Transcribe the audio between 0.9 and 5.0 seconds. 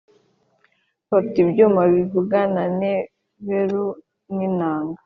bafite ibyuma bivuga na neberu n’inanga,